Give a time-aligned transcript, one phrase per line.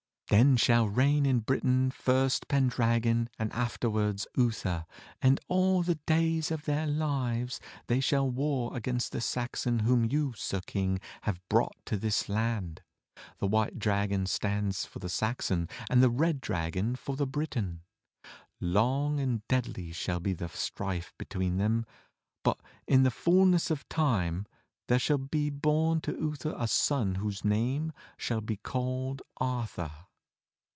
[0.31, 4.85] '"Then shall reign in Britain first Pendragon and afterwards Uther;
[5.21, 10.31] and all the days of their lives they shall w^ar against the Saxon whom you.
[10.37, 12.81] Sir King, have brought to this land.
[13.39, 17.81] The White Dragon stands for the Saxon, and the Red Dragon for the Briton.
[18.61, 21.85] Long and deadly shall be the strife betw^een them,
[22.43, 22.57] but
[22.87, 24.45] in the fulness of time
[24.87, 29.91] there shall be born to LTther a son whose name shall be called ARTHUR.